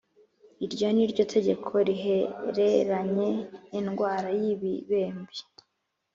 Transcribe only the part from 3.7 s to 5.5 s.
n indwara y ibibembe